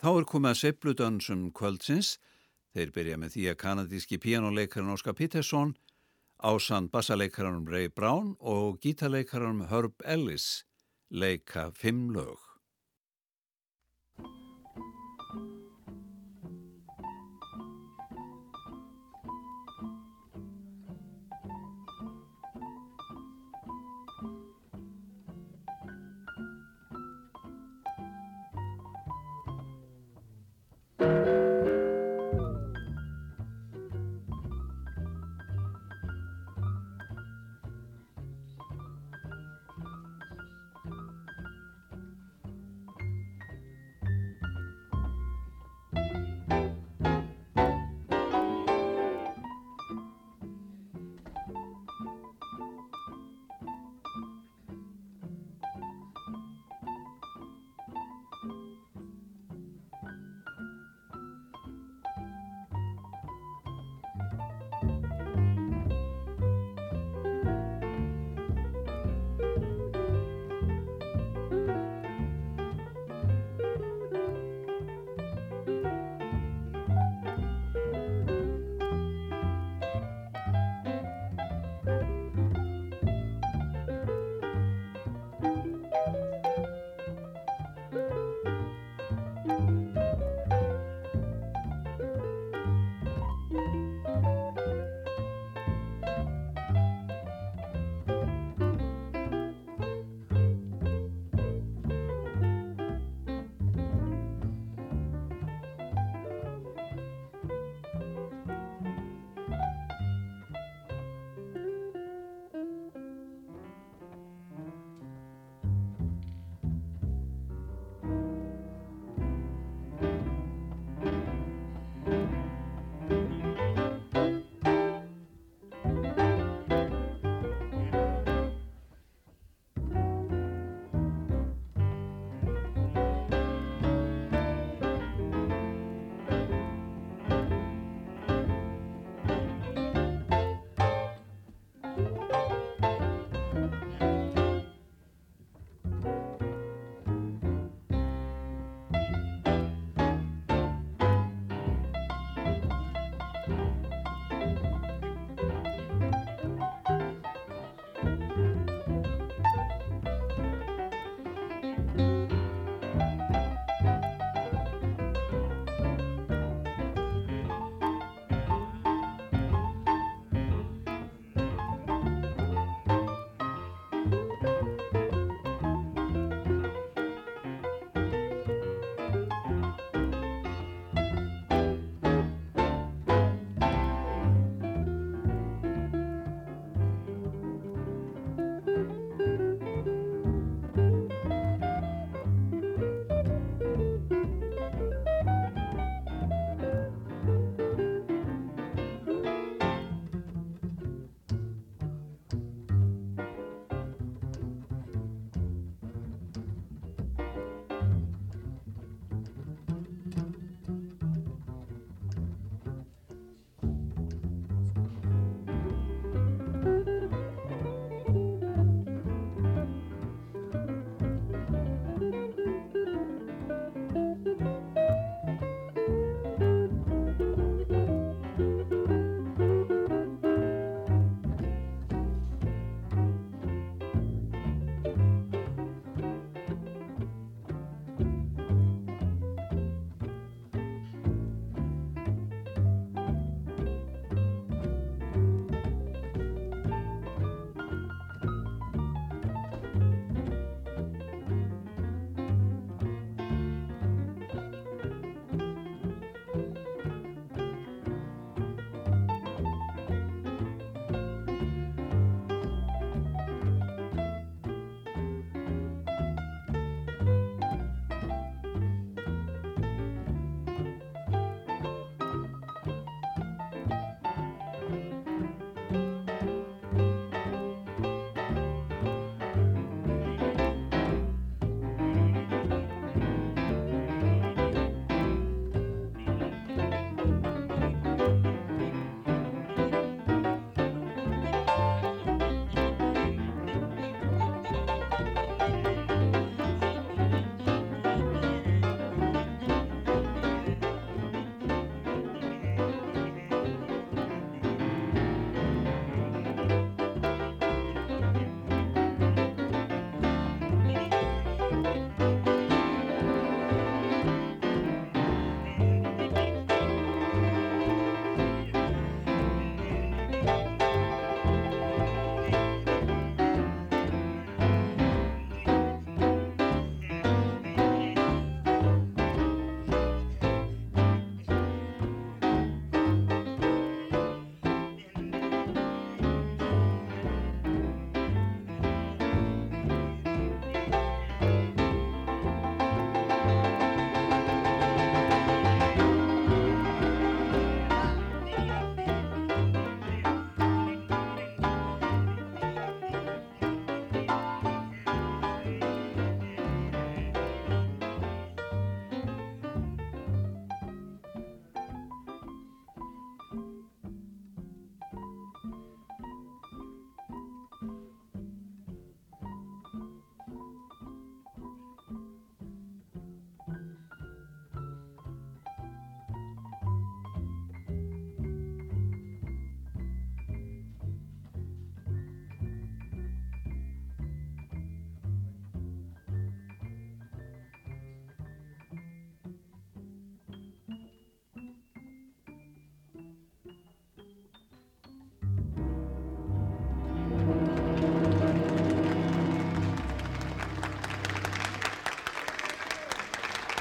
Þá 0.00 0.10
er 0.16 0.24
komið 0.24 0.50
að 0.50 0.58
seifludansum 0.62 1.40
kvöldsins. 1.52 2.14
Þeir 2.72 2.92
byrja 2.94 3.16
með 3.20 3.34
því 3.34 3.42
að 3.50 3.58
kanadíski 3.60 4.18
píjánuleikarinn 4.22 4.94
Óskar 4.94 5.16
Pittersson, 5.18 5.74
ásand 6.40 6.88
bassaleikaranum 6.94 7.68
Ray 7.68 7.90
Brown 7.92 8.32
og 8.40 8.78
gítarleikaranum 8.80 9.66
Herb 9.68 10.00
Ellis 10.08 10.62
leika 11.12 11.68
fimm 11.76 12.08
lög. 12.16 12.49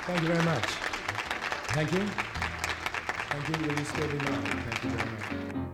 Thank 0.10 0.24
you 0.24 0.28
very 0.30 0.44
much. 0.44 0.66
Thank 1.76 1.94
you. 1.94 2.00
Thank 3.30 3.48
you. 3.48 3.68
Be? 3.68 3.76
Thank 3.86 4.84
you 4.84 4.90
very 4.90 5.12
much. 5.12 5.69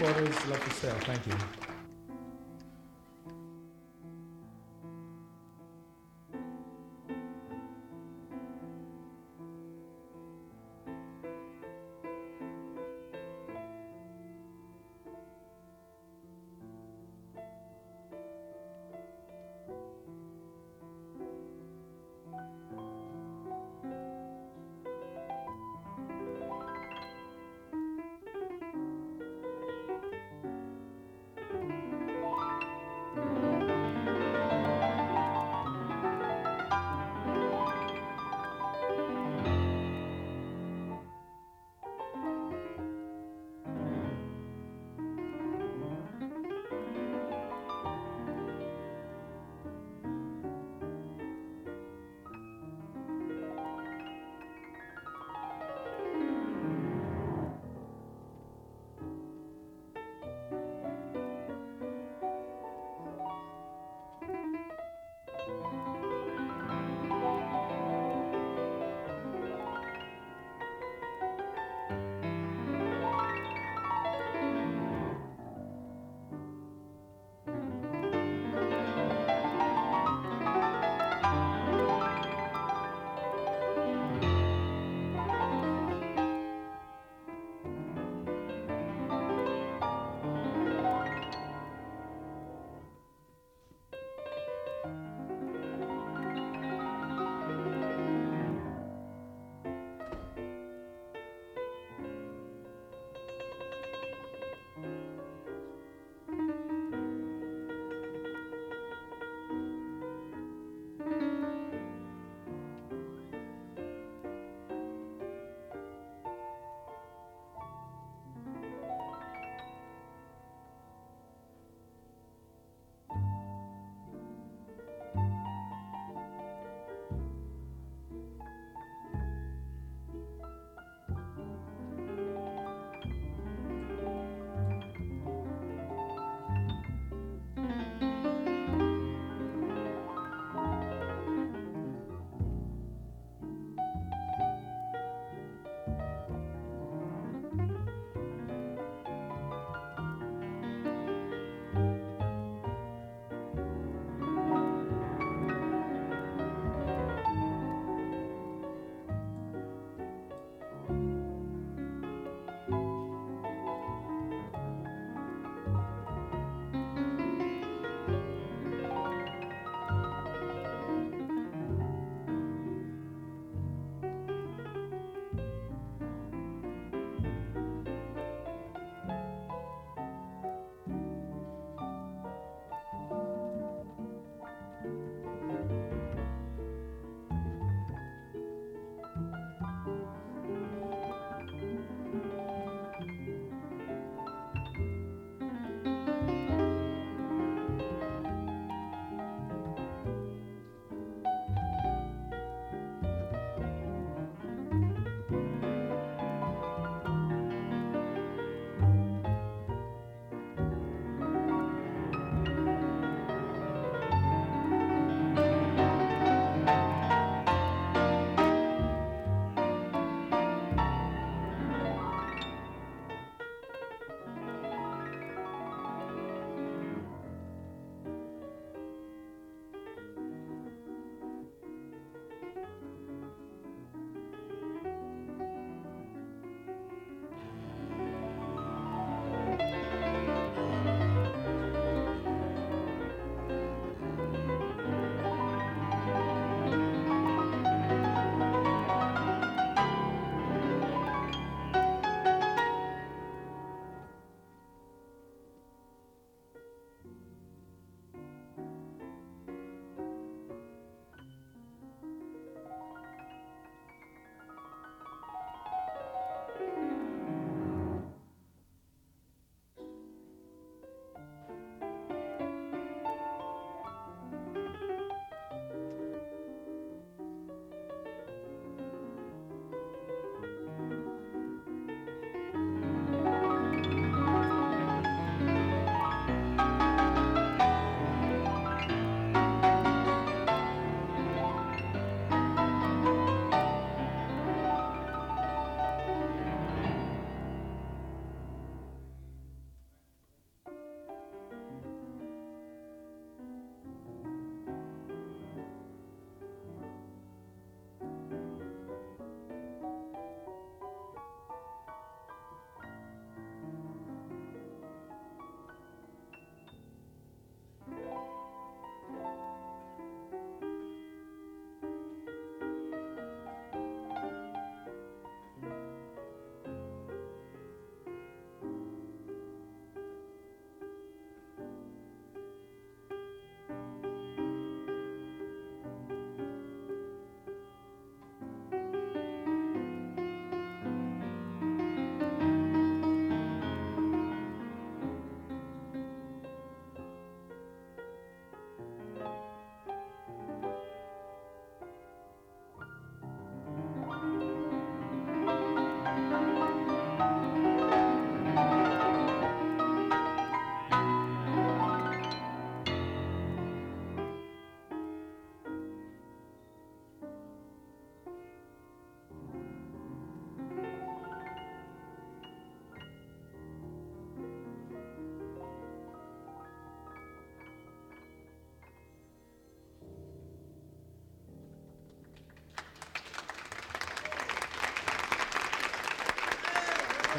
reporters 0.00 0.46
love 0.46 0.64
to 0.64 0.70
sell. 0.70 0.94
Thank 1.00 1.26
you. 1.26 1.34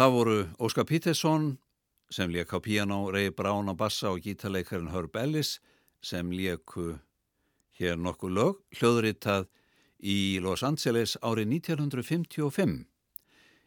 Það 0.00 0.12
voru 0.14 0.34
Óskar 0.56 0.86
Pítersson 0.88 1.58
sem 2.08 2.30
lék 2.32 2.54
á 2.56 2.58
piano, 2.64 3.10
Ray 3.12 3.28
Brown 3.28 3.68
á 3.68 3.76
bassa 3.76 4.08
og 4.08 4.22
gítarleikarinn 4.24 4.88
Herb 4.94 5.12
Ellis 5.12 5.58
sem 6.00 6.30
léku 6.32 6.94
hér 7.76 8.00
nokkuð 8.00 8.32
lög, 8.32 8.62
hljóðritað 8.80 9.44
í 10.00 10.40
Los 10.40 10.64
Angeles 10.64 11.18
árið 11.20 11.52
1955. 11.52 12.86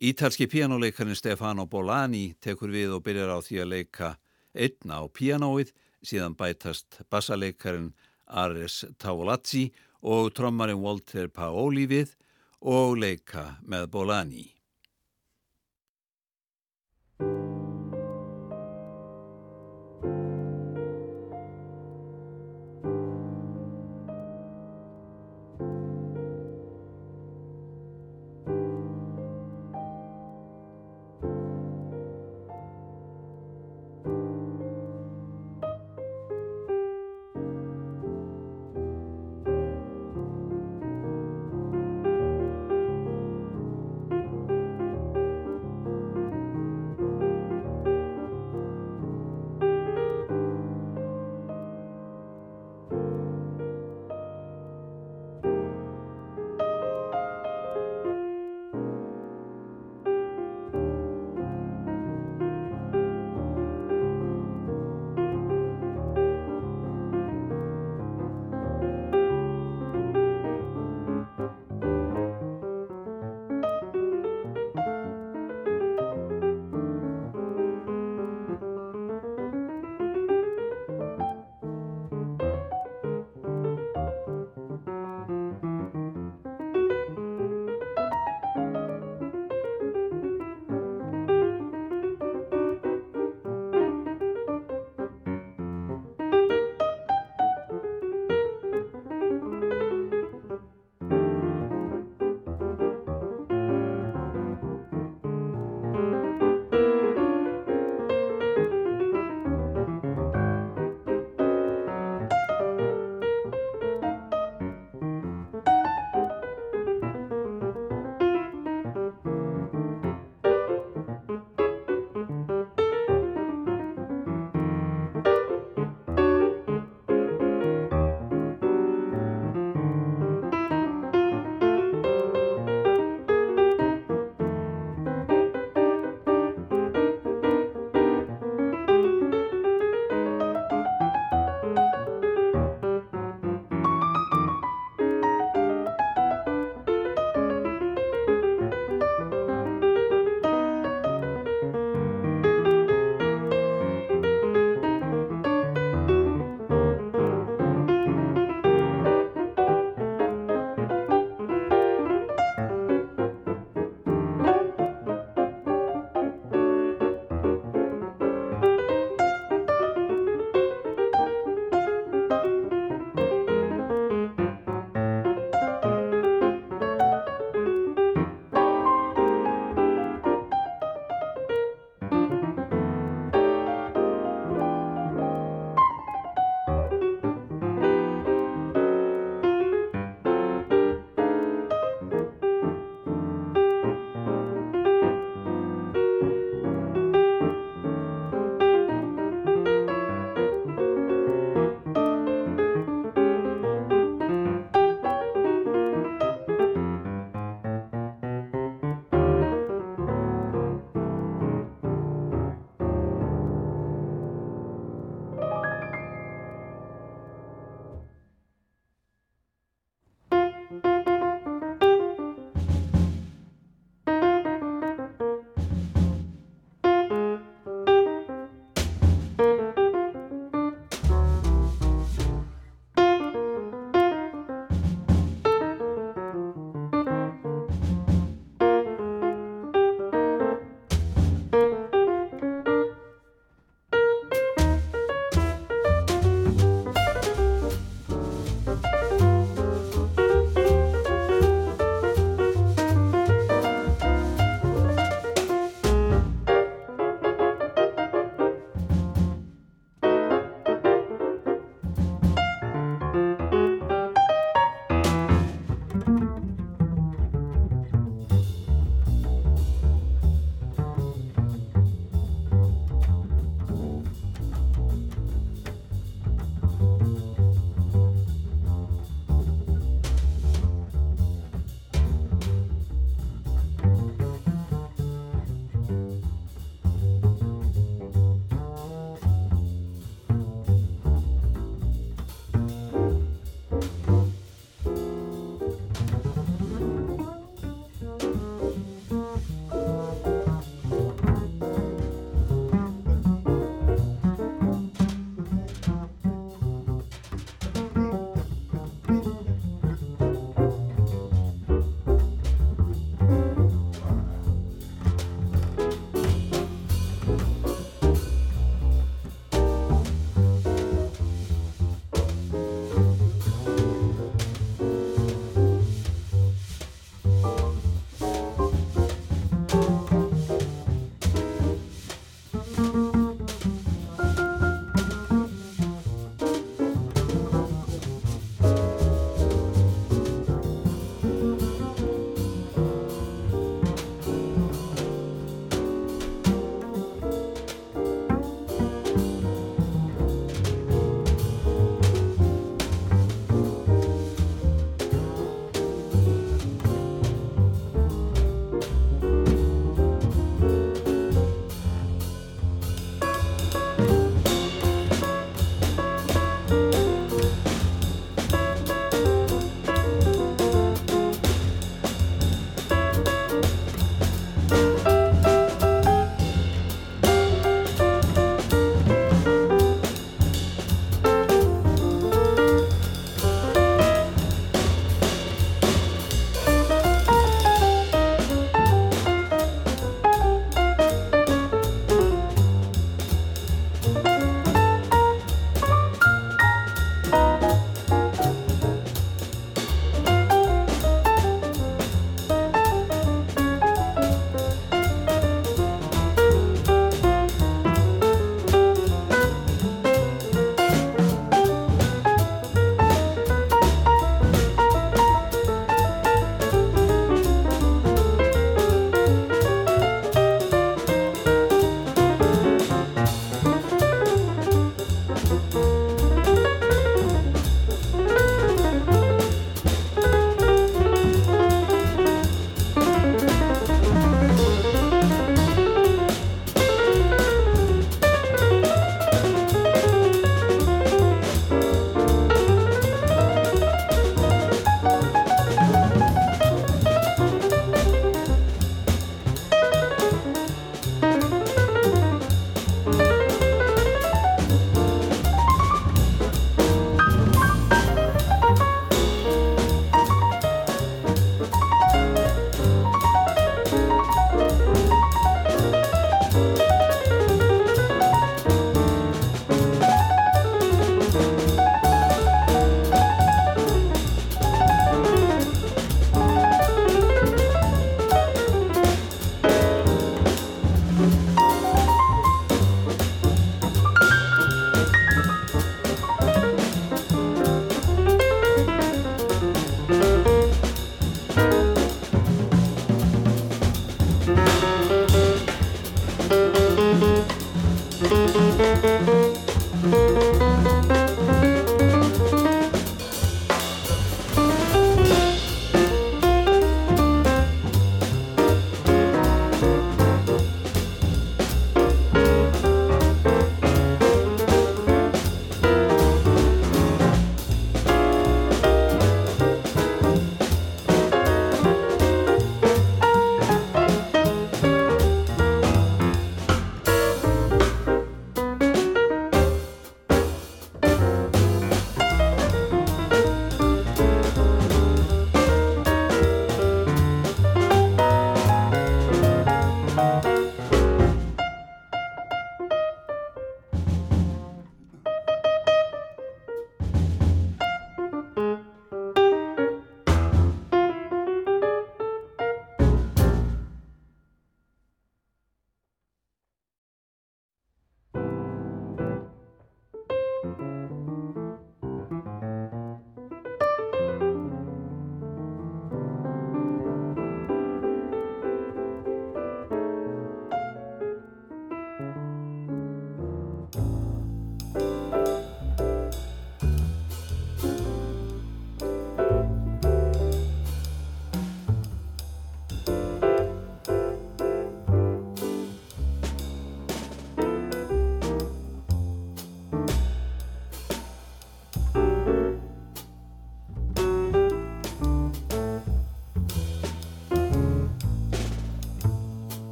Ítalski 0.00 0.48
pianoleikarinn 0.48 1.12
Stefano 1.12 1.68
Bolani 1.68 2.32
tekur 2.40 2.72
við 2.72 2.96
og 2.96 3.04
byrjar 3.04 3.36
á 3.36 3.38
því 3.44 3.60
að 3.60 3.72
leika 3.74 4.10
einn 4.56 4.96
á 4.96 5.04
pianoið, 5.04 5.76
síðan 6.00 6.40
bætast 6.40 7.04
bassaleikarin 7.12 7.92
Ares 8.24 8.86
Tavolazzi 8.96 9.74
og 10.00 10.32
trommarin 10.32 10.80
Walter 10.80 11.28
Paoli 11.28 11.84
við 11.84 12.16
og 12.64 12.96
leika 12.96 13.58
með 13.60 13.90
Bolani. 13.92 14.54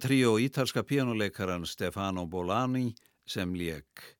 Tríó 0.00 0.38
ítalska 0.40 0.82
píjánuleikaran 0.82 1.66
Stefano 1.68 2.26
Bolani 2.26 2.94
sem 3.28 3.52
lék. 3.54 4.16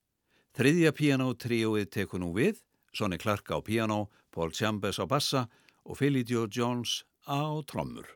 Þriðja 0.54 0.92
píjánutríóið 0.92 1.88
tekur 1.88 2.20
nú 2.20 2.30
við, 2.36 2.60
Sonny 2.92 3.18
Clark 3.18 3.48
á 3.48 3.58
píjánó, 3.64 4.10
Paul 4.30 4.52
Chambers 4.52 5.00
á 5.00 5.06
bassa 5.08 5.46
og 5.88 5.96
Philly 5.96 6.22
Joe 6.26 6.50
Jones 6.52 7.02
á 7.24 7.64
trommur. 7.64 8.06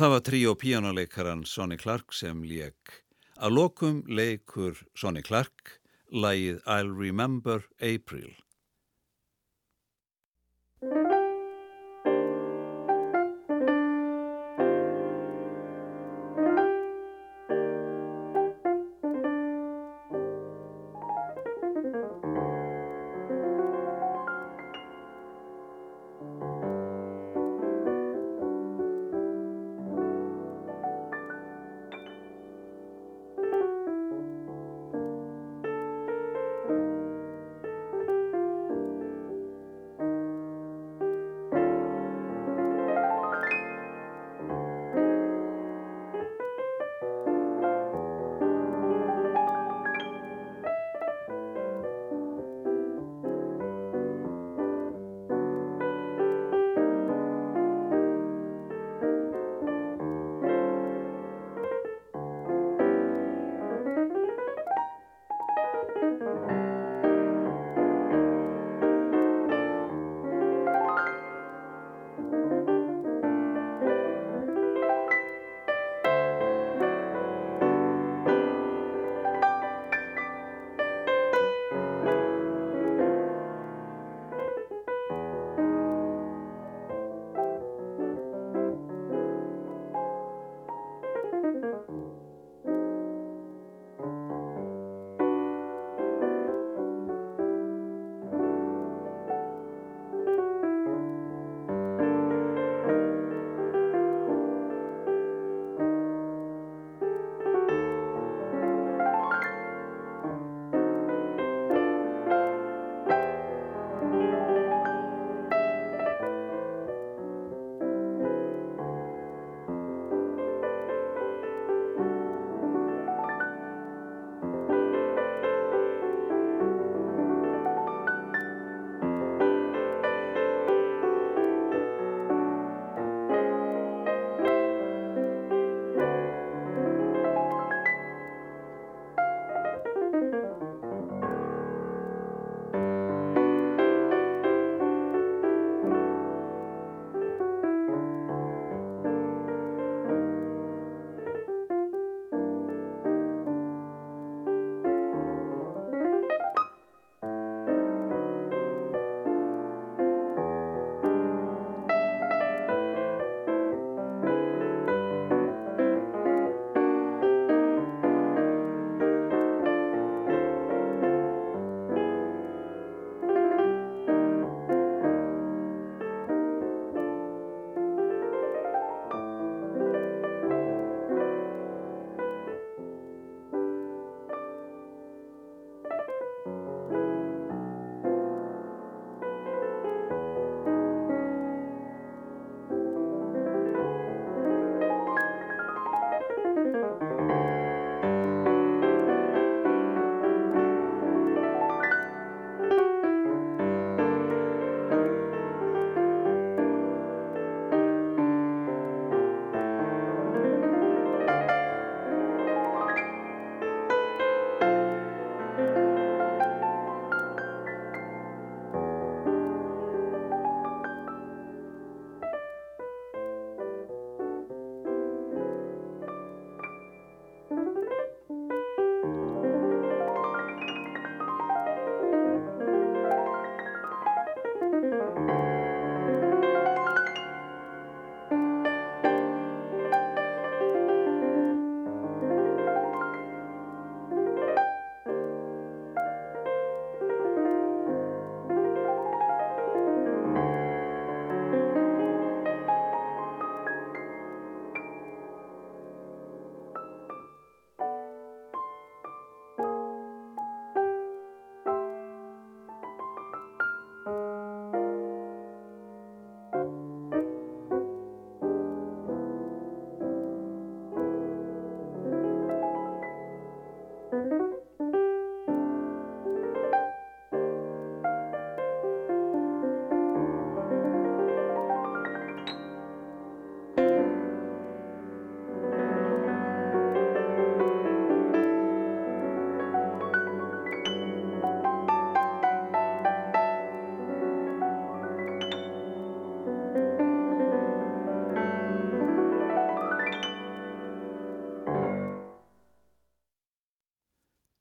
Það 0.00 0.12
var 0.14 0.22
trí 0.24 0.38
og 0.48 0.54
píjánuleikaran 0.56 1.40
Sonny 1.44 1.76
Clark 1.76 2.14
sem 2.16 2.38
leik. 2.48 3.02
Að 3.36 3.52
lokum 3.52 3.98
leikur 4.08 4.78
Sonny 4.96 5.20
Clark 5.20 5.74
lægið 6.08 6.62
I'll 6.64 6.88
Remember 6.88 7.66
April. 7.84 8.30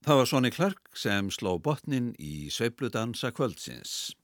Það 0.09 0.17
var 0.17 0.25
Sonny 0.29 0.49
Clark 0.49 0.87
sem 0.97 1.27
sló 1.29 1.51
botnin 1.61 2.07
í 2.17 2.47
sveibludansa 2.49 3.29
kvöldsins. 3.29 4.15